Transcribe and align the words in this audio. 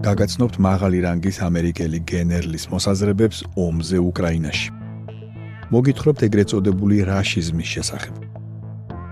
გაგაცნობთ 0.00 0.54
მაღალი 0.64 1.02
რანგის 1.04 1.38
ამერიკელი 1.44 1.98
გენერლის 2.08 2.62
მოსაზრებებს 2.72 3.42
ომზე 3.60 3.98
უკრაინაში. 4.00 4.70
მოგითხრობთ 5.74 6.20
ეგრეთ 6.26 6.48
წოდებული 6.52 7.04
რაშიზმის 7.04 7.68
შესახებ. 7.74 8.14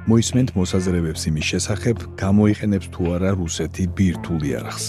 მოისმენთ 0.09 0.51
მოსაზრებებს 0.57 1.23
იმის 1.29 1.47
შესახებ, 1.53 1.97
გამოიყენებს 2.17 2.87
თუ 2.89 3.03
არა 3.15 3.31
რუსეთი 3.37 3.85
ბირთულ 3.97 4.41
იარაღს. 4.49 4.87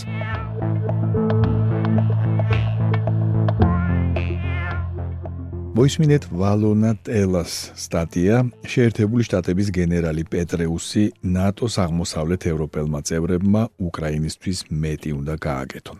მოისმინეთ 5.80 6.25
ვალონა 6.35 6.89
ტელას 7.08 7.53
სტატია 7.80 8.41
შეერთებული 8.67 9.23
შტატების 9.23 9.69
გენერალი 9.77 10.25
პეტრეუსი 10.27 11.03
ნატოს 11.36 11.77
აღმოსავლეთ 11.80 12.47
ევროპელმა 12.52 12.99
წევრებმა 13.08 13.61
უკრაინისთვის 13.88 14.59
მეტი 14.75 15.11
უნდა 15.19 15.36
გააკეთონ. 15.45 15.97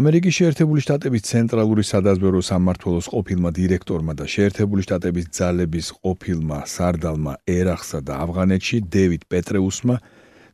ამერიკის 0.00 0.36
შეერთებული 0.38 0.80
შტატების 0.80 1.26
ცენტრალური 1.28 1.84
სადაზვერვო 1.84 2.42
სამმართველოს 2.48 3.06
ყოფილმა 3.12 3.50
დირექტორმა 3.60 4.12
და 4.16 4.24
შეერთებული 4.34 4.80
შტატების 4.88 5.26
ძალების 5.38 5.86
ყოფილმა 6.00 6.58
სარდალმა 6.64 7.34
ერახსა 7.44 8.00
და 8.00 8.12
ავღანეთში 8.24 8.78
დევიდ 8.96 9.28
პეტრეუსმა 9.28 9.96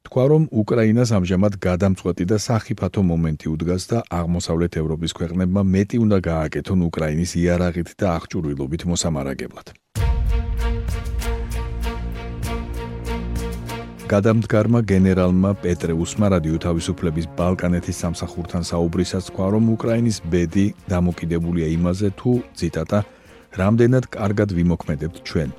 თქვა 0.06 0.24
რომ 0.32 0.44
უკრაინას 0.60 1.10
ამჟამად 1.12 1.54
გადამწყვეტი 1.60 2.24
და 2.32 2.36
სახიფათო 2.40 3.02
მომენტი 3.10 3.46
უდგას 3.52 3.84
და 3.90 3.98
აღმოსავლეთ 4.20 4.72
ევროპის 4.80 5.12
ქვეყნებმა 5.18 5.62
მეტი 5.74 5.96
უნდა 6.04 6.18
გააკეთონ 6.30 6.80
უკრაინის 6.88 7.30
იარაღით 7.36 7.88
და 8.00 8.06
აღჭურვილობით 8.16 8.82
მოსამარაგებლად. 8.90 9.66
გადამდგარმა 14.10 14.80
გენერალმა 14.90 15.50
პეტრეუსმა 15.62 16.26
რადიო 16.34 16.56
თავისუფლების 16.64 17.26
ბალკანეთის 17.38 18.00
სამსახურთან 18.02 18.62
საუბრისას 18.66 19.24
თქვა, 19.30 19.46
რომ 19.54 19.64
უკრაინის 19.76 20.18
ბედი 20.32 20.66
დამოკიდებულია 20.90 21.66
იმაზე, 21.76 22.08
თუ 22.18 22.32
ციტატა, 22.58 22.98
რამდენად 23.60 24.04
კარგად 24.16 24.48
ვიმოქმედებთ 24.56 25.16
ჩვენ. 25.28 25.50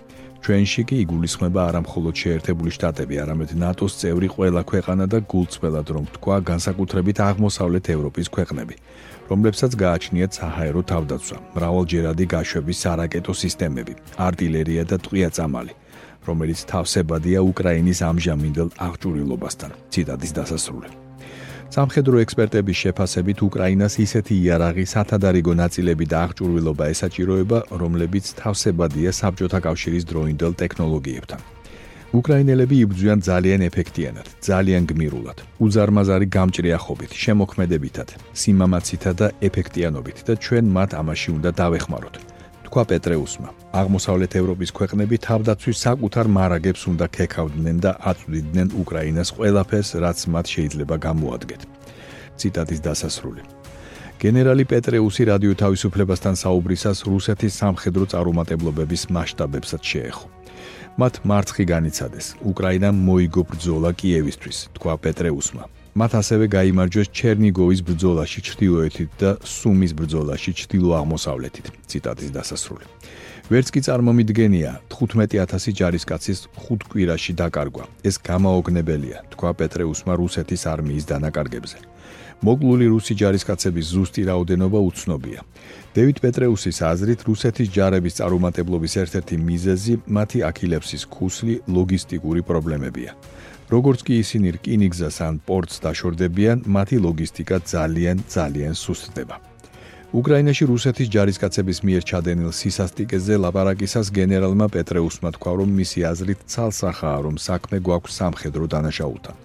ჩვენში 0.42 0.84
კი 0.90 0.96
იგულისხმება 1.06 1.62
არა 1.70 1.80
მხოლოდ 1.86 2.16
შეერთებული 2.18 2.72
შტატები, 2.74 3.16
არამედ 3.22 3.52
ნატოს 3.62 3.94
წევრი 4.02 4.28
ყველა 4.34 4.62
ქვეყანა 4.66 5.06
და 5.06 5.20
გულწრფელად 5.22 5.88
რომ 5.94 6.06
თქვა, 6.18 6.36
განსაკუთრებით 6.50 7.18
აღმოსავლეთ 7.22 7.86
ევროპის 7.96 8.28
ქვეყნები, 8.34 8.76
რომლებსაც 9.30 9.72
გააჩნიათ 9.78 10.32
საჰაერო 10.42 10.82
თავდაცვა, 10.92 11.38
მრავალჯერადი 11.54 12.26
გაშვების 12.34 12.82
სარაკეტო 12.84 13.34
სისტემები, 13.38 13.94
артиლერია 14.18 14.84
და 14.90 14.98
ტყვია-წამალი, 14.98 15.74
რომელიც 16.26 16.60
თავსებადია 16.74 17.40
უკრაინის 17.46 18.00
ამჟამინდელ 18.10 18.70
აღჭურვილობასთან. 18.82 19.72
ციტატის 19.94 20.32
დასასრულს 20.38 21.11
სამხედრო 21.72 22.20
ექსპერტების 22.20 22.80
შეფასებით 22.84 23.42
უკრაინას 23.48 23.94
ისეთი 24.04 24.36
იარაღი 24.44 24.84
სათადარიგო 24.92 25.54
ნაწილები 25.56 26.06
და 26.12 26.18
აღჭურვილობა 26.28 26.88
ესაჭიროება, 26.92 27.60
რომლებიც 27.80 28.26
თავსებადია 28.42 29.12
საბჭოთა 29.16 29.60
კავშირის 29.68 30.04
დროინდელ 30.12 30.54
ტექნოლოგიებთან. 30.62 31.40
უკრაინელები 32.12 32.76
იბრძვიან 32.84 33.20
ძალიან 33.24 33.62
ეფექტიანად, 33.72 34.28
ძალიან 34.44 34.84
გმირულად, 34.92 35.38
უზარმაზარი 35.64 36.28
გამჭრიახობით, 36.36 37.12
შემოქმედებითად, 37.24 38.10
სიმამაცითა 38.36 39.12
და 39.16 39.28
ეფექტიანობით 39.40 40.18
და 40.28 40.34
ჩვენ 40.44 40.66
მათ 40.76 40.90
ამაში 41.00 41.30
უნდა 41.40 41.50
დავეხმაროთ. 41.56 42.31
თქვა 42.72 42.84
პეტრეუსმა. 42.88 43.50
აღმოსავლეთ 43.76 44.32
ევროპის 44.40 44.72
ქვეყნები 44.72 45.18
თავდაცვის 45.28 45.78
საკუთარ 45.86 46.26
მარაგებს 46.32 46.82
უნდა 46.88 47.06
ქეკავდნენ 47.18 47.78
და 47.84 47.92
აწვდიდნენ 48.00 48.68
უკრაინას 48.82 49.30
ყველაფერს, 49.36 49.90
რაც 50.00 50.20
მათ 50.32 50.46
შეიძლება 50.56 50.96
გამოადგეთ. 51.08 51.62
ციტატის 52.40 52.80
დასასრული. 52.88 53.44
გენერალი 54.24 54.64
პეტრეუსი 54.72 55.24
რადიო 55.32 55.54
თავისუფლებასთან 55.64 56.36
საუბრისას 56.44 56.98
რუსეთის 57.12 57.54
სამხედრო 57.60 58.04
წარუმატებლობების 58.08 59.02
მასშტაბებსაც 59.16 59.82
შეეხო. 59.92 60.26
მათ 60.96 61.14
მარცხი 61.28 61.64
განიცადეს. 61.74 62.26
უკრაინამ 62.40 62.96
მოიგო 63.08 63.42
ბრძოლა 63.52 63.92
კიევისთვის, 64.00 64.58
თქვა 64.80 64.94
პეტრეუსმა. 65.04 65.81
მათ 65.92 66.12
ასევე 66.22 66.46
გამოიმარჯვეს 66.48 67.10
ჩერნიგოვის 67.12 67.82
ბრძოლაში 67.84 68.40
ჩრდილოეთით 68.48 69.10
და 69.20 69.30
სუმის 69.44 69.92
ბრძოლაში 69.92 70.52
ჩრდილო-აღმოსავლეთით. 70.60 71.68
ციტატის 71.92 72.32
დასასრული. 72.32 72.86
ვერც 73.52 73.68
კი 73.76 73.80
წარმომიდგენია 73.84 74.72
15000 74.88 75.76
ჯარისკაცის 75.76 76.40
5 76.56 76.88
კვირაში 76.88 77.32
დაკარგვა. 77.36 77.84
ეს 78.08 78.16
გამაოგნებელია, 78.24 79.18
თქვა 79.36 79.52
პეტრეუსმა 79.60 80.14
რუსეთის 80.16 80.62
არმიის 80.74 81.04
დანაკარგებზე. 81.12 81.78
მოგლული 82.42 82.86
რუსი 82.88 83.14
ჯარისკაცების 83.22 83.86
ზუსტი 83.94 84.22
რაოდენობა 84.32 84.80
უცნობია. 84.90 85.40
დევიდ 85.96 86.18
პეტრეუსის 86.24 86.78
აზრით, 86.92 87.20
რუსეთის 87.28 87.68
ჯარების 87.76 88.16
წარუმატებლობის 88.18 88.94
ერთ-ერთი 89.04 89.36
მიზეზი 89.50 89.94
მათი 90.08 90.40
აქილევსის 90.50 91.04
ქუსლი 91.12 91.60
ლოგისტიკური 91.68 92.42
პრობლემებია. 92.48 93.12
როგორც 93.72 94.04
კი 94.04 94.20
ისინი 94.20 94.50
რკინიგზას 94.60 95.18
ან 95.24 95.40
პორტს 95.48 95.80
დაშორდებიან, 95.80 96.68
მათი 96.68 96.98
ლოგისტიკა 97.08 97.58
ძალიან 97.64 98.18
ძალიან 98.28 98.76
სუსტდება. 98.76 99.40
უკრაინაში 100.12 100.64
რუსეთის 100.68 101.08
ჯარისკაცების 101.08 101.80
მიერ 101.88 102.04
ჩადენილ 102.04 102.52
სისასტიკეზე 102.52 103.34
ლაპარაკისას 103.48 104.12
გენერალმა 104.12 104.68
პეტრეუსმა 104.76 105.30
თქვა, 105.40 105.52
რომ 105.64 105.70
მისი 105.80 106.00
აზრით 106.12 106.40
ცალსახაა, 106.52 107.20
რომ 107.26 107.36
საქმე 107.40 107.78
გვაქვს 107.80 108.18
სამხედრო 108.20 108.66
დანაშაულთან. 108.74 109.36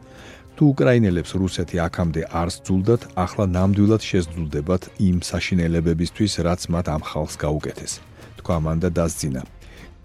თუ 0.57 0.63
უკრაინელებს 0.75 1.33
რუსეთი 1.39 1.77
აქამდე 1.87 2.23
არ 2.41 2.49
სძულდათ, 2.57 3.03
ახლა 3.15 3.45
ნამდვილად 3.57 4.03
შეძულდებათ 4.11 4.83
იმ 5.09 5.17
საშინელებებისთვის, 5.31 6.33
რაც 6.47 6.61
მათ 6.75 6.87
ამ 6.95 7.03
ხალხს 7.11 7.37
გაუკეთეს. 7.45 7.93
თქვა 8.43 8.57
მან 8.65 8.79
და 8.83 8.89
დასძინა: 8.99 9.43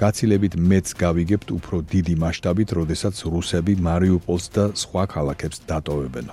გაცილებით 0.02 0.54
მეც 0.58 0.88
გავიგებთ 0.98 1.48
უფრო 1.58 1.78
დიდი 1.94 2.16
მასშტაბით, 2.24 2.70
როდესაც 2.80 3.16
რუსები 3.34 3.74
მარიუპოლს 3.86 4.46
და 4.56 4.64
სხვა 4.74 5.04
ქალაქებს 5.14 5.58
დატოვებენ. 5.70 6.28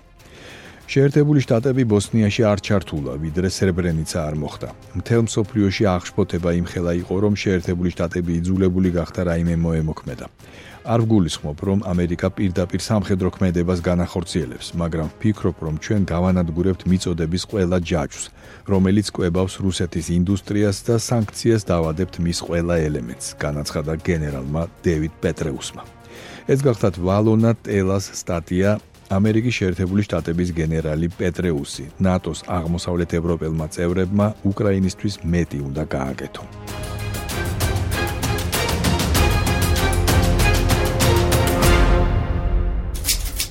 შეერთებული 0.88 1.40
შტატები 1.44 1.84
ბოსნიაში 1.84 2.42
არ 2.48 2.58
ჩართულა, 2.64 3.12
ვიდრე 3.20 3.48
სერბრენიცა 3.52 4.18
არ 4.24 4.34
მოხდა. 4.40 4.68
მთელ 4.96 5.20
მსოფლიოში 5.28 5.84
აღშფოთება 5.84 6.50
იმხელა 6.64 6.92
იყო, 7.04 7.14
რომ 7.24 7.34
შეერთებული 7.36 7.88
შტატები 7.92 8.32
იძულებული 8.40 8.88
გახდა 8.96 9.20
რაიმე 9.28 9.54
მოემოქმედა. 9.68 10.26
არ 10.88 11.04
ვგულისხმობ, 11.04 11.58
რომ 11.68 11.78
ამერიკა 11.84 12.28
პირდაპირ 12.32 12.80
სამხედრო 12.80 13.28
ქმედებას 13.36 13.80
განახორციელებს, 13.84 14.72
მაგრამ 14.80 15.08
ვფიქრობ, 15.12 15.56
რომ 15.66 15.74
ჩვენ 15.84 16.02
გავანადგურებთ 16.08 16.82
მიწოდების 16.88 17.42
ყველა 17.52 17.78
ჯაჭვს, 17.84 18.24
რომელიც 18.72 19.06
კვებავს 19.12 19.54
რუსეთის 19.60 20.06
ინდუსტრიას 20.18 20.76
და 20.88 20.96
სანქციას 20.96 21.62
დავადებთ 21.68 22.14
მის 22.24 22.38
ყველა 22.48 22.74
ელემენტს, 22.88 23.26
განაცხადა 23.36 23.92
გენერალმა 24.08 24.62
დევიდ 24.80 25.14
პეტრეუსმა. 25.20 25.82
ეს 26.48 26.60
გახლავთ 26.64 26.96
ვალონა 27.04 27.52
ტელას 27.60 28.04
სტატია 28.16 28.80
ამერიკის 29.12 29.56
შეერთებული 29.58 30.04
შტატების 30.04 30.52
გენერალი 30.56 31.08
პეტრეუსი 31.16 31.84
ნატოს 32.04 32.44
აღმოსავლეთ 32.48 33.16
ევროპელმა 33.20 33.66
წევრებმა 33.76 34.26
უკრაინისთვის 34.50 35.20
მეტი 35.24 35.58
უნდა 35.68 35.82
გააკეთონ. 35.96 36.97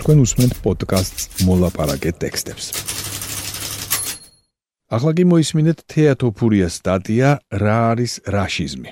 თქვენ 0.08 0.22
უსმენთ 0.24 0.54
პოდკასტს 0.64 1.24
მოლაპარაკე 1.44 2.12
ტექსტებს. 2.16 2.66
ახლა 4.88 5.12
კი 5.18 5.24
მოისმინეთ 5.28 5.84
თეატოფურიას 5.84 6.78
სტატია 6.80 7.30
რა 7.52 7.78
არის 7.92 8.14
რაშიზმი. 8.24 8.92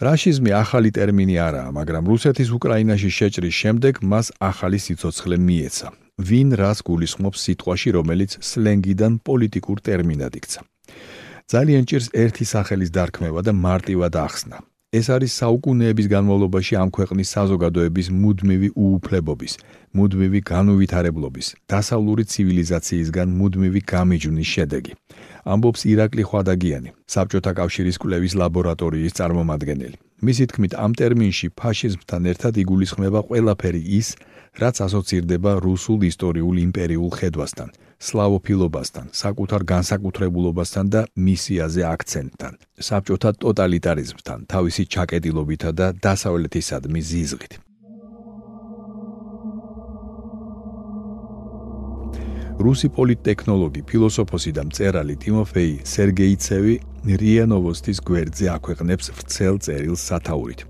რაშიზმი 0.00 0.50
ახალი 0.56 0.90
ტერმინი 0.96 1.36
არაა, 1.36 1.68
მაგრამ 1.68 2.08
რუსეთის 2.08 2.48
უკრაინაში 2.48 3.10
შეჭრის 3.12 3.56
შემდეგ 3.60 3.94
მას 4.00 4.26
ახალი 4.40 4.78
სიცოცხლე 4.80 5.36
მიეცა. 5.36 5.88
ვინ 6.16 6.48
რას 6.60 6.78
გულისხმობს 6.88 7.38
სიტყვაში, 7.44 7.88
რომელიც 8.00 8.30
სლენგიდან 8.40 9.12
პოლიტიკურ 9.20 9.76
ტერმინად 9.84 10.32
იქცა. 10.40 10.60
ძალიან 11.52 11.84
ჭირს 11.84 12.08
ერთი 12.24 12.44
სახელის 12.48 12.90
დარქმევა 12.96 13.40
და 13.44 13.52
მარტივად 13.52 14.16
ახსნა. 14.16 14.64
ეს 14.96 15.06
არის 15.12 15.32
საუკუნეების 15.40 16.06
განმავლობაში 16.14 16.74
ამ 16.82 16.88
ქვეყნის 16.96 17.28
საზოგადოების 17.36 18.06
მუდმივი 18.22 18.68
უუფლებობის, 18.84 19.52
მუდმივი 19.96 20.40
განუვითარებლობის, 20.52 21.46
დასავლური 21.72 22.24
ცივილიზაციისგან 22.32 23.28
მუდმივი 23.40 23.80
გამიჯვნის 23.92 24.48
შედეგი. 24.54 24.92
ამბობს 25.52 25.80
ირაკლი 25.92 26.22
ხვადაგიანი, 26.28 26.90
საბჭოთა 27.12 27.52
კავშირის 27.58 27.96
კვლევის 28.02 28.32
ლაბორატორიის 28.40 29.16
წარმომადგენელი. 29.18 29.96
მისი 30.26 30.44
თქმით, 30.50 30.72
ამ 30.84 30.92
ტერმინში 30.98 31.46
ფაშიზმთან 31.60 32.22
ერთად 32.32 32.52
იგულისხმება 32.62 33.20
ყველაფერი 33.28 33.82
ის, 34.00 34.08
რაც 34.56 34.76
ასოცირდება 34.86 35.52
რუსულ 35.60 36.06
ისტორიულ 36.08 36.56
იმპერიულ 36.66 37.10
ხედვასთან, 37.12 37.68
სლავოფილობასთან, 38.00 39.06
საკუთარ 39.12 39.62
განსაკუთრებულობასთან 39.68 40.86
და 40.94 41.00
მისიაზე 41.12 41.82
აქცენტთან, 41.92 42.52
საბჭოთა 42.88 43.30
ტოტალიტარიზმთან, 43.44 44.38
თავისი 44.48 44.82
ჩაკეტილობითა 44.96 45.70
და 45.76 45.86
დასავლეთისადმი 46.00 47.00
ზიზღით. 47.10 47.52
რუსი 52.56 52.88
პოლიტექნოლოგი, 52.96 53.80
ფილოსოფოსი 53.84 54.50
და 54.56 54.62
მწერალი 54.64 55.14
ტიმოფეი 55.20 55.74
სერგეიცევი 55.84 56.74
რიანოვოსტის 57.20 57.98
გვერდზე 58.08 58.46
აქვეყნებს 58.56 59.06
ვრცელ 59.12 59.56
წერილს 59.60 60.00
სათაურით. 60.08 60.60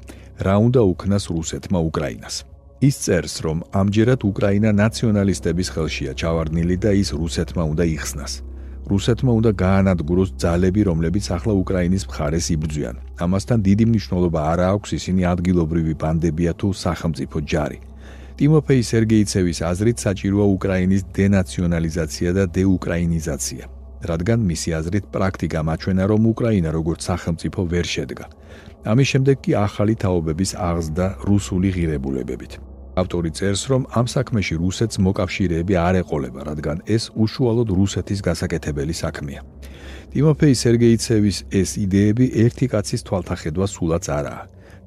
რა 0.43 0.55
უნდა 0.67 0.83
უქნას 0.83 1.31
რუსეთმა 1.31 1.79
უკრაინას? 1.87 2.56
ის 2.81 2.97
წერს, 3.01 3.41
რომ 3.41 3.65
ამჯერად 3.73 4.21
უკრაინა 4.29 4.71
ნაციონალისტების 4.77 5.69
ხელშია 5.73 6.13
ჩავარდნილი 6.21 6.77
და 6.77 6.91
ის 6.93 7.11
რუსეთმა 7.17 7.65
უნდა 7.73 7.85
იხსნას. 7.97 8.33
რუსეთმა 8.87 9.33
უნდა 9.39 9.51
გაანადგუროს 9.65 10.31
ძალები, 10.43 10.81
რომლებიც 10.87 11.27
ახლა 11.37 11.53
უკრაინის 11.63 12.05
მხარეს 12.07 12.47
იბრძვიან. 12.55 12.97
ამასთან 13.25 13.59
დიდი 13.69 13.85
მნიშვნელობა 13.91 14.41
არ 14.53 14.61
აქვს 14.77 14.91
ისინი 14.99 15.23
ადგილობრივი 15.33 15.95
ბანდებია 16.03 16.53
თუ 16.61 16.69
სახელმწიფო 16.85 17.37
ჯარი. 17.51 17.79
ტიმოფეი 18.37 18.83
სერგეიცევის 18.91 19.59
აზრით 19.71 19.99
საჭიროა 20.05 20.47
უკრაინის 20.57 21.03
დენაციონალიზაცია 21.19 22.31
და 22.37 22.45
დეუკრაინიზაცია, 22.57 23.65
რადგან 24.03 24.41
მისი 24.51 24.71
აზრით 24.79 25.05
პრაქტიკა 25.15 25.61
მაჩვენა, 25.69 26.05
რომ 26.13 26.23
უკრაინა 26.33 26.71
როგორც 26.79 27.01
სახელმწიფო 27.11 27.61
ვერ 27.73 27.87
შედგა. 27.95 28.27
ამის 28.87 29.09
შემდეგ 29.13 29.37
კი 29.45 29.53
ახალი 29.67 29.95
თაობების 30.03 30.51
აღზრდა 30.69 31.07
რუსული 31.29 31.69
ღირებულებებით. 31.77 32.53
ავტორი 32.97 33.31
წერს, 33.37 33.63
რომ 33.69 33.83
ამ 33.99 34.07
საქმეში 34.09 34.55
რუსეთს 34.57 34.97
მოკავშირეები 35.07 35.75
არ 35.77 35.95
ეყოლება, 36.03 36.41
რადგან 36.49 36.79
ეს 36.97 37.05
უშუალოდ 37.13 37.69
რუსეთის 37.79 38.21
გასაკეთებელი 38.29 38.95
საქმეა. 39.03 39.41
ტიმოფეი 40.13 40.55
სერგეიცევის 40.63 41.39
ეს 41.61 41.71
იდეები 41.85 42.27
ერთი 42.45 42.67
კაცის 42.73 43.05
თვალთახედვა 43.05 43.67
სულაც 43.75 44.05
არაა. 44.19 44.43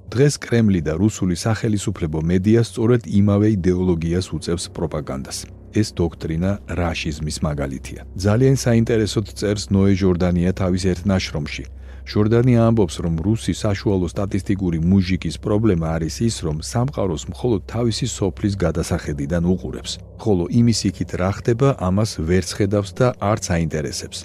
დღეს 0.09 0.33
კრემლი 0.41 0.81
და 0.81 0.93
რუსული 0.97 1.35
სახელმწიფო 1.37 2.17
მედია 2.31 2.61
სწორედ 2.65 3.01
იმავე 3.19 3.47
იდეოლოგიას 3.57 4.27
უწევს 4.33 4.65
პროპაგანდას. 4.73 5.58
ეს 5.73 5.87
დოქტრინა 5.99 6.51
რაშიზმის 6.79 7.37
მაგალითია. 7.47 8.01
ძალიან 8.25 8.55
საინტერესოდ 8.65 9.25
წერს 9.39 9.65
ნოე 9.73 9.93
ჟორდანია 10.01 10.51
თავის 10.61 10.83
ერთ 10.91 11.01
ნაშრომში. 11.11 11.65
ჟორდანია 12.09 12.59
ამბობს, 12.69 12.95
რომ 13.05 13.15
რუსი 13.25 13.53
საშუალო 13.53 14.07
სტატისტიკური 14.09 14.79
მუჟიკის 14.81 15.35
პრობლემა 15.45 15.87
არის 15.95 16.15
ის, 16.25 16.35
რომ 16.41 16.57
სამყაროს 16.71 17.23
მხოლოდ 17.31 17.61
თავისი 17.69 18.05
სოფლის 18.17 18.53
გადასახედიდან 18.63 19.43
უყურებს. 19.53 19.91
ხოლო 20.17 20.43
იმის 20.59 20.79
იქით 20.89 21.11
რა 21.21 21.31
ხდება, 21.37 21.67
ამას 21.77 22.11
ვერც 22.29 22.49
ხედავს 22.57 22.91
და 22.97 23.07
არც 23.31 23.45
აინტერესებს. 23.57 24.19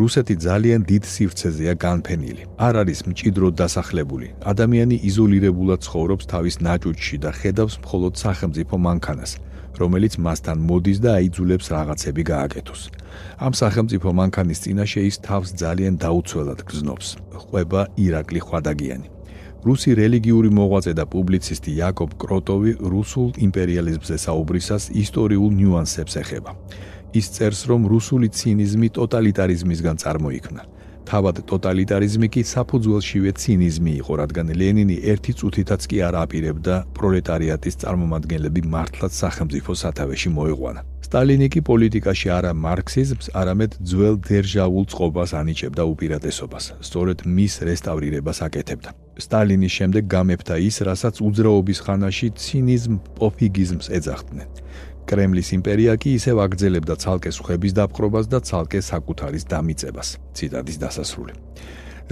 რუსეთი 0.00 0.34
ძალიან 0.46 0.80
დიდ 0.90 1.04
სივრცეზეა 1.14 1.74
განფენილი. 1.84 2.42
არ 2.66 2.74
არის 2.82 3.00
მჭიდროდ 3.10 3.54
დასახლებული. 3.62 4.28
ადამიანი 4.52 4.96
იზოლირებულად 5.08 5.80
ცხოვრობს 5.86 6.24
თავის 6.32 6.54
ნაჭუჭში 6.64 7.16
და 7.24 7.30
ხედავს 7.40 7.74
მხოლოდ 7.84 8.12
სახელმწიფო 8.24 8.74
მანქანას. 8.86 9.32
რომელიც 9.78 10.14
მასთან 10.18 10.58
მოდის 10.68 10.98
და 11.04 11.10
აიძულებს 11.18 11.66
რაღაცები 11.74 12.22
გააკეთოს. 12.32 12.80
ამ 13.38 13.52
სახელმწიფო 13.62 14.08
მანქანის 14.20 14.62
წინაშე 14.64 15.00
ის 15.10 15.16
თავს 15.26 15.48
ძალიან 15.62 15.94
დაუცველად 16.02 16.60
გრძნობს. 16.68 17.08
ყვება 17.40 17.80
ირაკლი 17.96 18.40
ხვადაგიანი. 18.46 19.08
რუსი 19.60 19.90
რელიგიური 20.00 20.50
მოღვაწე 20.58 20.92
და 20.96 21.04
პუბლიცისტი 21.04 21.70
იაკობ 21.78 22.10
კროტოვი 22.22 22.70
რუსულ 22.80 23.28
იმპერიალიზმზე 23.46 24.16
საუბრისას 24.26 24.84
ისტორიულ 25.04 25.50
ნიუანსებს 25.60 26.14
ეხება. 26.22 26.52
ის 27.12 27.26
წერს, 27.34 27.66
რომ 27.70 27.80
რუსული 27.90 28.28
ცინიზმი 28.30 28.88
ტოტალიტარიზმისგან 28.96 29.96
წარმოიქმნა. 30.02 30.62
თავად 31.10 31.42
ტოტალიტარიზმი 31.50 32.28
კი 32.34 32.42
საფუძველშივე 32.46 33.30
ცინიზმი 33.42 33.92
იყო, 34.00 34.12
რადგან 34.22 34.46
ლენინი 34.60 34.96
ერთი 35.12 35.32
წუთითაც 35.40 35.82
კი 35.90 35.98
არ 36.06 36.14
აპირებდა 36.22 36.74
პროლეტარიატის 36.94 37.78
წარმომადგენლები 37.82 38.62
მართლაც 38.74 39.12
სახელმწიფო 39.22 39.74
სათავეში 39.82 40.30
მოეყვანა. 40.38 40.80
სტალინი 41.10 41.46
კი 41.50 41.60
პოლიტიკაში 41.66 42.28
არა 42.30 42.52
მარქსიზმს, 42.54 43.26
არამედ 43.34 43.72
ძველ 43.82 44.16
დერჟავულ 44.22 44.84
წყობას 44.92 45.30
ანიჭებდა 45.40 45.82
უპირატესობას. 45.92 46.64
სწორედ 46.86 47.18
მის 47.26 47.54
რესტავრირებას 47.66 48.38
აკეთებდა. 48.46 48.90
სტალინის 49.18 49.72
შემდეგ 49.78 50.02
გამეფდა 50.14 50.54
ის, 50.62 50.76
რასაც 50.86 51.14
უძრაობის 51.26 51.78
ხანაში 51.84 52.28
ცინიზმ, 52.38 52.94
პოფიგიზმს 53.18 53.86
ეძახდნენ. 53.98 54.48
კრემლის 55.10 55.48
იმპერია 55.58 55.96
კი 55.98 56.10
ისევ 56.18 56.36
აგრძელებდა 56.46 56.94
ცალკე 57.02 57.30
ხების 57.46 57.72
დაპყრობას 57.78 58.26
და 58.30 58.38
ცალკე 58.48 58.80
საკუთარის 58.90 59.44
დამიწებას. 59.50 60.08
ციტატის 60.36 60.76
დასასრული. 60.78 61.34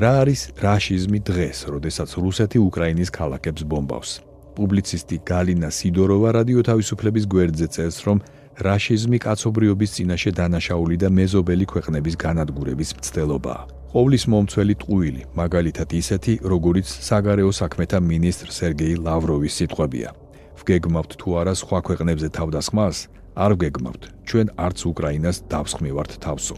რა 0.02 0.10
არის 0.22 0.40
რაშიზმი 0.62 1.20
დღეს, 1.30 1.58
როდესაც 1.74 2.10
რუსეთი 2.22 2.58
უკრაინის 2.58 3.10
ქალაქებს 3.18 3.62
ბომბავს? 3.70 4.10
პუბლიცისტი 4.58 5.16
გალინა 5.30 5.70
სიდოროვა 5.78 6.28
რადიო 6.38 6.60
თავისუფლების 6.66 7.24
გვერდზე 7.32 7.66
წერს, 7.74 7.98
რომ 8.06 8.18
რაშიზმი 8.66 9.18
კაცობრიობის 9.22 9.90
წინაშე 9.94 10.30
დანაშაული 10.38 10.96
და 11.02 11.08
მეზობელი 11.18 11.66
ქვეყნების 11.72 12.14
განადგურების 12.24 12.90
მცდელობაა. 12.98 13.62
ყოვლის 13.94 14.24
მომცველი 14.32 14.74
ტყუილი, 14.82 15.22
მაგალითად 15.40 15.88
ისეთი, 16.02 16.32
როგორიც 16.52 16.88
საგარეო 17.08 17.50
საქმეთა 17.60 17.98
მინისტრ 18.10 18.48
სერგეი 18.58 18.94
ლავროვის 19.06 19.56
სიტყვებია. 19.58 20.10
ვგეგმავთ 20.60 21.10
თუ 21.20 21.28
არა 21.40 21.54
სხვა 21.62 21.78
ქვეყნებზე 21.86 22.28
თავდასხმას? 22.38 22.96
არ 23.38 23.52
ვგეგმავთ. 23.54 24.02
ჩვენ 24.28 24.46
არც 24.58 24.78
უკრაინას 24.90 25.36
დავსხმევართ 25.52 26.12
თავსო. 26.24 26.56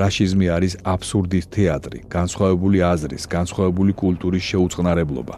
რაშიზმი 0.00 0.46
არის 0.56 0.74
აბსურდის 0.82 1.46
თეატრი, 1.54 1.98
განსხვავებული 2.16 2.78
აზრის, 2.92 3.24
განსხვავებული 3.36 3.92
კულტურის 4.02 4.44
შეუწყნარებლობა. 4.50 5.36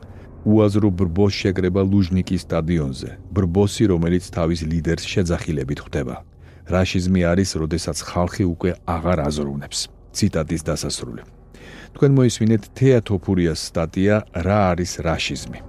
უაზრო 0.49 0.89
ბრბოს 0.99 1.33
შეკრება 1.41 1.83
ლუჟნიკის 1.93 2.45
სტადიონზე. 2.49 3.11
ბრბოსი, 3.37 3.85
რომელიც 3.93 4.25
თავის 4.37 4.61
ლიდერს 4.71 5.05
შეძახილებით 5.13 5.79
ხვდება. 5.85 6.17
რაშიზმი 6.73 7.21
არის, 7.33 7.51
როდესაც 7.63 7.99
ხალხი 8.09 8.45
უკვე 8.55 8.71
აღარ 8.97 9.19
აზროვნებს. 9.29 9.79
ციტატის 10.17 10.63
დასასრული. 10.69 11.23
თქვენ 11.95 12.11
მოისმინეთ 12.19 12.63
თეატოფურიას 12.79 13.61
სტატია 13.69 14.17
რა 14.47 14.59
არის 14.73 14.93
რაშიზმი. 15.05 15.68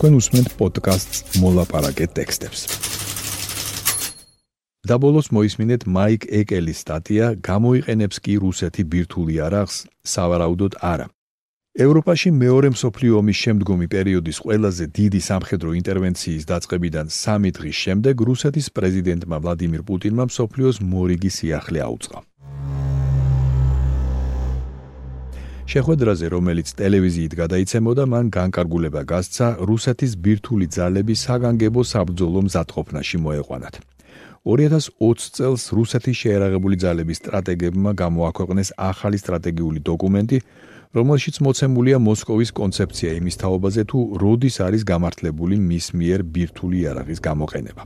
თქვენ 0.00 0.14
უსმენთ 0.16 0.48
პოდკასტს 0.56 1.18
მოლაპარაკე 1.44 2.06
ტექსტებს. 2.16 2.60
და 4.88 4.96
ბოლოს 4.96 5.28
მოისმინეთ 5.28 5.82
მაიკ 5.96 6.22
ეკელის 6.40 6.78
სტატია 6.80 7.26
გამოიყენებს 7.48 8.16
კი 8.24 8.34
რუსეთი 8.40 8.82
ბირთული 8.92 9.36
არახს 9.44 9.76
სავარაუდოდ 10.12 10.72
არა. 10.92 11.06
ევროპაში 11.84 12.32
მეორე 12.32 12.68
მსოფლიო 12.76 13.12
ომის 13.20 13.38
შემდგომი 13.44 13.86
პერიოდის 13.92 14.38
ყველაზე 14.44 14.84
დიდი 14.98 15.20
სამხედრო 15.28 15.70
ინტერვენციის 15.80 16.48
დაწყებიდან 16.52 17.06
3 17.20 17.52
დღის 17.60 17.76
შემდეგ 17.84 18.14
რუსეთის 18.28 18.66
პრეზიდენტმა 18.76 19.36
ვლადიმირ 19.44 19.82
პუტინმა 19.84 20.24
მსოფლიოს 20.32 20.76
მორიგი 20.80 21.30
სიახლე 21.36 21.78
აუწყა. 21.88 22.29
შეხვედრაზე, 25.70 26.26
რომელიც 26.34 26.68
ტელევიზიით 26.80 27.34
გადაიცემოდა, 27.38 28.04
მან 28.10 28.26
განკარგულება 28.34 29.02
გასცა 29.06 29.46
რუსეთის 29.70 30.12
ბირთული 30.24 30.66
ძალები 30.66 31.14
საგანგებო 31.14 31.82
საბრძოლო 31.86 32.40
მზადყოფნაში 32.46 33.16
მოეყვანათ. 33.26 33.74
2020 34.50 35.30
წელს 35.36 35.62
რუსეთის 35.78 36.16
შეერაღებული 36.22 36.76
ძალების 36.84 37.20
სტრატეგებმა 37.22 37.90
გამოაქვეყნეს 38.02 38.70
ახალი 38.90 39.18
სტრატეგიული 39.22 39.80
დოკუმენტი, 39.90 40.38
რომელშიც 40.90 41.36
მოცემულია 41.46 41.98
მოსკოვის 42.02 42.50
კონცეფცია 42.58 43.10
იმის 43.20 43.36
თაობაზე 43.38 43.82
თუ 43.90 43.98
როდის 44.22 44.56
არის 44.66 44.82
გამართლებული 44.90 45.56
მის 45.62 45.86
მიერ 45.94 46.20
ბირთული 46.34 46.76
იარაღის 46.82 47.20
გამოყენება. 47.22 47.82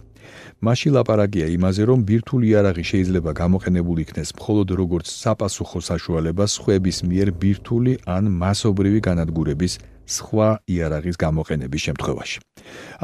მასში 0.64 0.90
ლაპარაკია 0.96 1.46
იმაზე, 1.52 1.82
რომ 1.90 2.04
ბირთვული 2.08 2.46
იარაღი 2.48 2.84
შეიძლება 2.90 3.30
გამოყენებულ 3.40 3.98
იქნეს 4.04 4.30
მხოლოდ 4.40 4.68
როგორც 4.80 5.06
საპასუხო 5.12 5.80
საშუალება 5.90 6.44
სხვების 6.48 6.98
მიერ 7.04 7.28
ბირთვული 7.44 7.92
ან 8.16 8.24
მასობრივი 8.40 9.00
განადგურების 9.08 9.72
სხვა 10.06 10.48
იარაღის 10.68 11.16
გამოყენების 11.16 11.80
შემთხვევაში. 11.86 12.38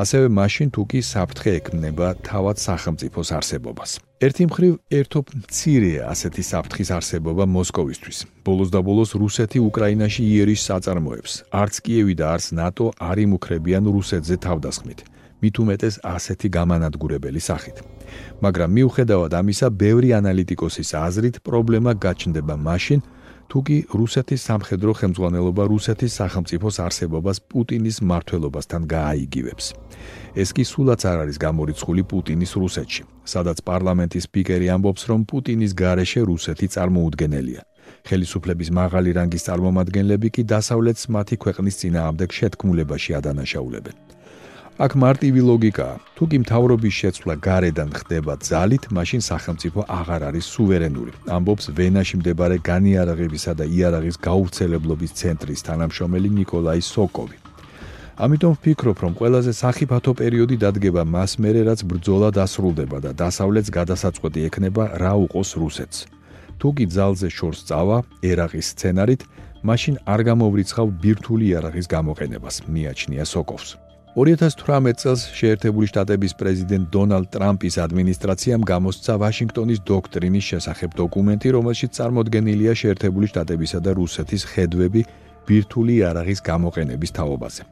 ასევე 0.02 0.26
მაშინ 0.40 0.69
თუ 0.75 0.83
კი 0.90 1.00
საფრთხე 1.12 1.50
ექმნება 1.61 2.09
თავად 2.28 2.57
სახელმწიფოს 2.66 3.28
არსებობას. 3.38 3.90
ერთი 4.26 4.45
მხრივ 4.50 4.73
ერთობ 4.99 5.25
მცირეა 5.40 6.02
ასეთი 6.12 6.42
საფრთხის 6.52 6.88
არსებობა 6.99 7.45
მოსკოვისთვის. 7.57 8.19
ბოლოს 8.45 8.69
და 8.75 8.80
ბოლოს 8.88 9.11
რუსეთი 9.23 9.59
უკრაინაში 9.69 10.23
იერიშს 10.33 10.66
აწარმოებს. 10.76 11.33
არც 11.62 11.75
კიევი 11.85 12.14
და 12.21 12.26
არც 12.35 12.47
ნატო 12.59 12.87
არ 13.11 13.16
იმუქრებიან 13.26 13.85
რუსეთზე 13.97 14.37
თავდასხმით. 14.45 15.00
მით 15.40 15.54
უმეტეს 15.62 15.95
ასეთი 16.04 16.49
გამანადგურებელი 16.57 17.40
სახით. 17.40 17.76
მაგრამ 18.45 18.71
მიუხედავად 18.76 19.33
ამისა, 19.40 19.66
ბევრი 19.83 20.09
ანალიტიკოსის 20.21 20.90
აზრით, 21.07 21.37
პრობლემა 21.47 21.92
გაჩნდება 22.04 22.54
მაშინ, 22.69 23.00
თუ 23.50 23.59
კი 23.66 23.76
რუსეთის 23.99 24.40
სამხედრო 24.47 24.92
ხელმძღვანელობა 24.95 25.64
რუსეთის 25.73 26.12
სახელმწიფოს 26.21 26.76
არსებობას 26.87 27.38
პუტინის 27.50 27.97
მართლობასთან 28.11 28.83
გააიგივებს. 28.95 29.66
ეს 30.42 30.49
კი 30.54 30.62
სულაც 30.71 31.02
არ 31.11 31.19
არის 31.26 31.37
გამორიცხული 31.47 32.02
პუტინის 32.11 32.52
რუსეთში, 32.62 33.02
სადაც 33.33 33.59
პარლამენტის 33.71 34.26
სპიკერი 34.30 34.66
ამბობს, 34.75 35.02
რომ 35.11 35.21
პუტინის 35.30 35.73
გარეშე 35.83 36.21
რუსეთი 36.30 36.66
წარმოუდგენელია. 36.75 37.62
ხელისუფლების 38.07 38.71
მაღალი 38.80 39.11
რანგის 39.19 39.47
წარმომადგენლები 39.49 40.28
კი 40.35 40.42
დასავლეთს 40.54 41.04
მათი 41.14 41.37
ქვეყნის 41.42 41.78
წინააღმდეგ 41.80 42.30
შეთქმულებაში 42.38 43.11
ადანაშაულებენ. 43.19 44.20
აქ 44.81 44.95
მარტივი 44.97 45.43
ლოგიკაა. 45.45 45.95
თუ 46.17 46.25
კი 46.31 46.37
მთავრობის 46.41 46.95
შეცვლა 47.01 47.35
გარედან 47.47 47.91
ხდება 48.01 48.35
ძალით, 48.41 48.85
მაშინ 48.97 49.21
სახელმწიფო 49.21 49.81
აღარ 49.85 50.23
არის 50.33 50.47
სუვერენული. 50.57 51.13
ამბობს 51.37 51.67
ვენაში 51.77 52.15
მდებარე 52.21 52.57
განიარაღებისა 52.65 53.53
და 53.61 53.65
იარაღის 53.77 54.17
გაუცელებლობის 54.25 55.13
ცენტრის 55.21 55.61
თანამშრომელი 55.69 56.29
نيكოლაი 56.39 56.81
სოკოვი. 56.81 57.37
ამიტომ 58.25 58.53
ვფიქრობ, 58.57 58.97
რომ 59.05 59.13
ყველაზე 59.21 59.53
სახიფათო 59.63 60.13
პერიოდი 60.17 60.57
დადგება 60.65 61.03
მას 61.05 61.33
მერე, 61.45 61.61
რაც 61.69 61.81
ბრძოლა 61.85 62.29
დასრულდება 62.41 62.99
და 63.05 63.11
დასავლეთს 63.21 63.71
გადასაწყვეტი 63.77 64.41
ექნება 64.49 64.85
რა 64.97 65.13
უყოს 65.25 65.51
რუსეთს. 65.61 65.99
თუ 66.57 66.69
კი 66.77 66.85
ძალზე 66.97 67.29
შორს 67.29 67.61
წავა 67.69 67.99
ერაყის 68.25 68.67
სცენარით, 68.73 69.23
მაშინ 69.61 69.95
არ 70.09 70.21
გამოვრიცხავ 70.31 70.87
ბირთული 71.05 71.45
იარაღის 71.53 71.87
გამოყენებას, 71.97 72.57
მიაჩნია 72.73 73.25
სოკოვს. 73.29 73.89
2018 74.11 74.99
წელს 74.99 75.23
შეერთებული 75.38 75.87
შტატების 75.87 76.33
პრეზიდენტ 76.35 76.87
დონალდ 76.90 77.29
ტრამპის 77.31 77.76
ადმინისტრაციამ 77.79 78.64
გამოსცა 78.67 79.14
ვაშინგტონის 79.23 79.83
დოქტრინის 79.87 80.49
შესახებ 80.50 80.97
დოკუმენტი, 80.99 81.52
რომელშიც 81.55 81.90
წარმოდგენილია 81.95 82.75
შეერთებული 82.75 83.31
შტატებისა 83.31 83.79
და 83.87 83.95
რუსეთის 83.95 84.43
ხედვები 84.50 85.05
ბირთული 85.47 85.93
იარაღის 86.02 86.43
გამოყენების 86.43 87.14
თაობაზე. 87.14 87.62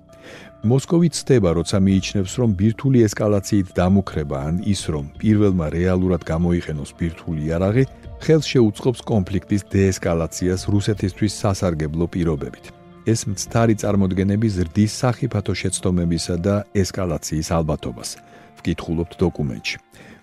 მოსკოვი 0.62 1.09
ცდება, 1.18 1.50
როცა 1.59 1.76
მიიჩნევს, 1.83 2.33
რომ 2.38 2.50
ბირთული 2.54 2.99
ესკალაციით 3.02 3.68
დამუქრება 3.75 4.38
ან 4.38 4.62
ის, 4.62 4.83
რომ 4.95 5.11
პირველმა 5.18 5.66
რეალურად 5.75 6.23
გამოიყენოს 6.23 6.90
ბირთული 6.99 7.50
იარაღი, 7.50 7.85
ხელს 8.23 8.47
შეუწყობს 8.47 9.00
კონფლიქტის 9.11 9.62
დეესკალაციას 9.75 10.71
რუსეთისთვის 10.71 11.33
სასარგებლო 11.42 12.07
პირობებით. 12.14 12.77
ეს 13.12 13.25
მცდარი 13.31 13.75
წარმოდგენები 13.81 14.49
ზრდის 14.57 14.93
სახიფათო 15.00 15.53
შეცდომებისა 15.61 16.37
და 16.45 16.55
ესკალაციის 16.83 17.49
ალბათობას. 17.59 18.11
ვკითხულობთ 18.59 19.12
დოკუმენტში. 19.23 19.77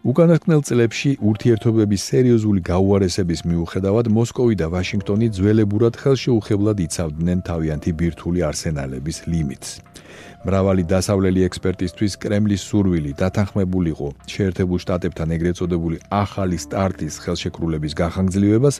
უკანასკნელ 0.06 0.62
წლებში 0.68 1.12
ურთიერთობების 1.30 2.01
სერიოზული 2.12 2.62
გაუარესების 2.70 3.42
მიუხედავად 3.50 4.06
მოსკოვი 4.18 4.56
და 4.62 4.68
ვაშინგტონი 4.75 5.27
ძველებურად 5.38 5.94
ხელშეუხებლად 5.98 6.77
იცავდნენ 6.86 7.39
თავიანთი 7.50 7.92
ბირთვული 8.00 8.39
არსენალების 8.50 9.18
ლიმიტს. 9.32 9.70
მრავალი 10.46 10.84
დასავლელი 10.86 11.42
ექსპერტისთვის 11.50 12.13
კრემლის 12.22 12.62
სურვილი 12.70 13.12
დათანხმებულიყო 13.18 14.08
შეერთებულ 14.30 14.77
შტატებთან 14.84 15.30
ეგრეთ 15.36 15.56
წოდებული 15.58 15.98
ახალი 16.13 16.58
სტარტის 16.62 17.15
ხელშეკრულების 17.24 17.94
გახანგრძლივებას 17.98 18.75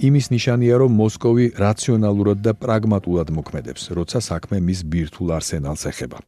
იმის 0.00 0.26
ნიშანია, 0.32 0.74
რომ 0.80 0.92
მოსკოვი 0.96 1.46
რაციონალურად 1.60 2.38
და 2.40 2.52
პრაგმატულად 2.56 3.28
მოქმედებს, 3.36 3.82
როცა 3.92 4.18
საქმე 4.24 4.56
მის 4.64 4.80
ბირთულ 4.88 5.28
არსენალს 5.36 5.82
ეხება. 5.92 6.18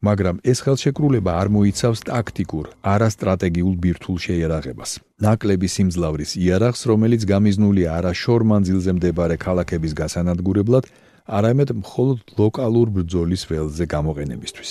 მაგრამ 0.00 0.40
ეს 0.40 0.58
ხელშეკრულება 0.64 1.32
არ 1.40 1.48
მოიცავს 1.52 2.00
ტაქტიკურ, 2.08 2.66
არასტრატეგიულ 2.94 3.74
ბირთულ 3.84 4.16
შეიარაღებას. 4.26 4.90
ნაკლები 5.20 5.68
სიმძლავრის 5.76 6.32
იარაღს, 6.40 6.82
რომელიც 6.88 7.22
გამიზნულია 7.28 7.88
არა 8.00 8.12
შორ 8.16 8.40
მანძილზე 8.48 8.90
მდებარე 8.96 9.36
ქალაქების 9.36 9.92
გასანადგურებლად, 9.92 10.84
არამედ 11.28 11.68
მხოლოდ 11.84 12.18
ლოკალურ 12.40 12.88
ბრძოლის 12.96 13.42
ველზე 13.46 13.84
გამოყენებისთვის. 13.94 14.70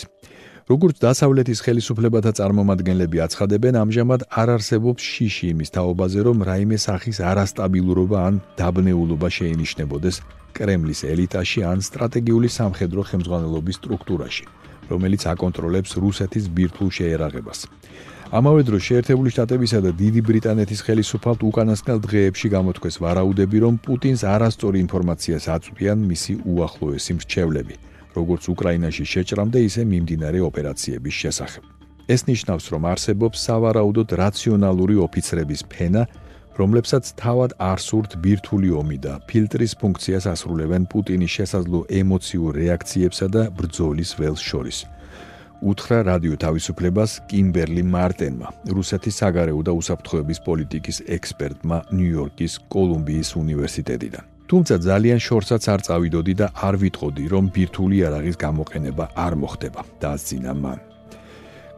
როგორც 0.70 1.02
დასავლეთის 1.02 1.60
ხელისუფლებათა 1.66 2.32
წარმომადგენლები 2.38 3.18
აცხადებენ, 3.26 3.74
ამჟამად 3.82 4.22
არ 4.30 4.50
არსებობს 4.58 5.02
შიში 5.02 5.46
იმის 5.54 5.74
თაობაზე, 5.74 6.20
რომ 6.28 6.38
რაიმე 6.46 6.78
სახის 6.78 7.18
არასტაბილურობა 7.32 8.18
ან 8.28 8.34
დაბნეულობა 8.62 9.28
შეინიშნებოდეს 9.38 10.22
კრემლის 10.54 11.02
ელიტაში 11.08 11.60
ან 11.66 11.80
სტრატეგიული 11.82 12.50
სამხედრო 12.52 13.02
ხელმძღვანელობის 13.10 13.80
სტრუქტურაში, 13.82 14.46
რომელიც 14.92 15.22
აკონტროლებს 15.34 15.92
რუსეთის 15.98 16.46
ბირთვულ 16.56 16.90
შეერაღებას. 16.98 17.60
ამავე 18.32 18.62
დროს 18.64 18.82
შეერთებული 18.88 19.30
შტატებისა 19.34 19.80
და 19.84 19.92
დიდი 19.92 20.22
ბრიტანეთის 20.24 20.80
ხელისუფალთ 20.88 21.42
უკანასკნელ 21.52 22.00
დღეებში 22.06 22.48
გამოთქვეს 22.56 22.96
ვარაუდები, 23.04 23.58
რომ 23.66 23.74
პუტინს 23.84 24.22
არასწორი 24.24 24.78
ინფორმაციას 24.88 25.44
აწვდიან 25.52 26.00
მისი 26.12 26.34
უახლოესი 26.48 27.12
მრჩევლები. 27.20 27.76
როგორც 28.18 28.44
უკრაინაში 28.54 29.06
შეჭრამდე, 29.14 29.60
ისე 29.70 29.82
მიმდინარე 29.92 30.40
ოპერაციების 30.50 31.16
შესახებ. 31.22 31.64
ეს 32.12 32.22
ნიშნავს, 32.28 32.66
რომ 32.74 32.84
არსებობს 32.94 33.38
სავარაუდოდ 33.48 34.10
რაციონალური 34.24 34.96
ოფიცრების 35.06 35.62
ფენა, 35.72 36.04
რომლებსაც 36.60 37.06
თავად 37.16 37.52
არ 37.58 37.80
სურთ 37.88 38.12
ბირთვული 38.24 38.70
ომი 38.82 38.98
და 39.06 39.14
ფილტრის 39.30 39.74
ფუნქციას 39.82 40.26
ასრულებენ 40.34 40.84
პუტინის 40.92 41.32
შესაძლო 41.38 41.80
ემოციურ 42.02 42.52
რეაქციებსა 42.62 43.28
და 43.36 43.44
ბრძოლის 43.58 44.12
ველს 44.20 44.42
შორის. 44.50 44.78
უთხრა 45.62 45.98
რადიო 46.10 46.36
თავისუფლებას 46.42 47.12
კიმბერლი 47.30 47.84
მარტენმა, 47.96 48.48
რუსეთის 48.78 49.18
საგარეო 49.22 49.62
და 49.62 49.72
უსაფრთხოების 49.78 50.40
პოლიტიკის 50.48 50.98
ექსპერტმა 51.18 51.78
ნიუ-იორკის 51.94 52.54
კოლუმბიის 52.74 53.30
უნივერსიტეტიდან. 53.44 54.31
თუმცა 54.52 54.76
ძალიან 54.84 55.20
შორსაც 55.24 55.64
არ 55.72 55.82
წავიდოდი 55.88 56.34
და 56.36 56.48
არ 56.68 56.76
ვიტყოდი, 56.84 57.24
რომ 57.32 57.46
ბირთული 57.56 57.96
იარაღის 58.04 58.36
გამოყენება 58.36 59.06
არ 59.16 59.34
მოხდება, 59.40 59.82
დაასწინა 60.04 60.54
მან. 60.64 60.80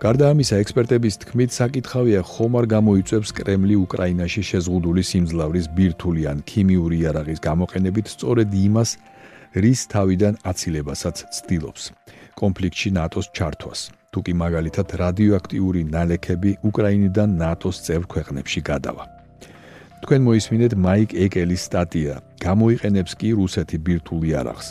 გარდა 0.02 0.26
ამისა, 0.34 0.56
ექსპერტების 0.64 1.16
თქმით, 1.22 1.52
საკითხავია, 1.54 2.22
ხომ 2.26 2.54
არ 2.60 2.66
გამოიწვევს 2.74 3.30
კრემლი 3.38 3.76
უკრაინაში 3.86 4.42
შეზღუდული 4.50 5.04
სიმძლავრის 5.12 5.68
ბირთული 5.78 6.22
ან 6.32 6.42
ქიმიური 6.50 6.98
იარაღის 7.06 7.40
გამოყენებით 7.46 8.06
სწორედ 8.16 8.50
იმას, 8.68 8.90
რის 9.54 9.82
თავიდან 9.94 10.34
აცილებასაც 10.42 11.16
ცდილობს. 11.30 11.84
კონფლიქტში 12.42 12.90
ნატოს 12.98 13.28
ჩართვას. 13.38 13.82
თუ 14.12 14.20
კი 14.26 14.34
მაგალითად 14.44 14.88
რადიოაქტიური 15.04 15.82
ნალექები 15.94 16.52
უკრაინიდან 16.70 17.30
ნატოს 17.38 17.78
წევრ 17.86 18.06
ქვეყნებში 18.14 18.62
გადავა. 18.66 19.23
თქვენ 20.04 20.22
მოისმინეთ 20.28 20.74
მაიკ 20.84 21.10
ეკელის 21.26 21.62
სტატია. 21.64 22.16
გამოიყენებს 22.44 23.14
კი 23.20 23.30
რუსეთი 23.40 23.78
ბირთულ 23.88 24.22
იარაღს. 24.28 24.68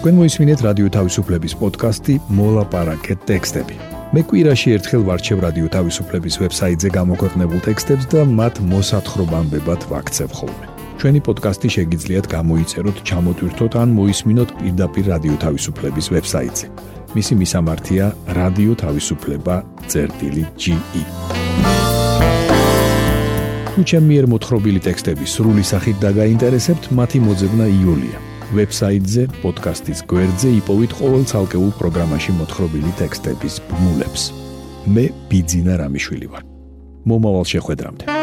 თქვენ 0.00 0.14
მოისმინეთ 0.16 0.60
რადიო 0.66 0.88
თავისუფლების 0.96 1.54
პოდკასტი 1.60 2.14
მოლაპარაკეთ 2.34 3.18
ტექსტები. 3.30 3.76
მე 4.16 4.20
კვირაში 4.26 4.68
ერთხელ 4.74 5.02
ვარჩევ 5.06 5.38
რადიო 5.46 5.68
თავისუფლების 5.76 6.34
ვებსაიტზე 6.42 6.88
გამოქვეყნებულ 6.98 7.60
ტექსტებს 7.68 8.10
და 8.10 8.26
მათ 8.26 8.64
მოსათხრობამდე 8.72 9.58
ვაქცევ 9.92 10.30
ხოლმე. 10.40 10.69
ჩვენი 11.00 11.20
პოდკასტი 11.24 11.68
შეგიძლიათ 11.76 12.26
გამოიწეროთ, 12.28 12.96
ჩამოტვირთოთ 13.08 13.72
ან 13.82 13.88
მოისმინოთ 13.96 14.50
პირდაპირ 14.60 15.04
რადიო 15.12 15.36
თავისუფლების 15.44 16.06
ვებსაიტზე. 16.12 16.66
მისი 17.16 17.34
მისამართია 17.40 18.04
რადიო 18.36 18.72
თავისუფლება.ge. 18.84 21.04
თუ 23.72 23.80
ჩემი 23.88 24.06
მიერ 24.10 24.26
მოთხრობილი 24.32 24.80
ტექსტები 24.84 25.24
სრული 25.24 25.64
სახით 25.64 25.96
დაგაინტერესებთ, 26.04 26.84
მათი 26.92 27.18
მოძებნა 27.24 27.64
იულია. 27.80 28.16
ვებსაიტზე 28.52 29.22
პოდკასტის 29.40 30.04
გვერდზე 30.10 30.48
იპოვით 30.60 30.92
ყოველ 31.00 31.24
ცალკეულ 31.32 31.70
პროგრამაში 31.80 32.30
მოთხრობილი 32.40 32.92
ტექსტების 33.00 33.54
ბმულებს. 33.72 34.22
მე 34.94 35.04
ბიძინა 35.30 35.74
რამიშვილი 35.80 36.26
ვარ. 36.28 36.42
მომავალ 37.08 37.46
შეხვედრამდე. 37.56 38.19